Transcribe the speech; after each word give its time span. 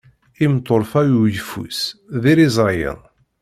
Imeṭṭurfa 0.45 1.01
uyeffus 1.19 1.79
d 2.21 2.23
iriẓriyen. 2.31 2.99